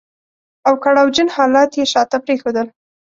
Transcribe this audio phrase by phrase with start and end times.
[0.67, 2.67] او کړاو جن حالات يې شاته پرېښودل.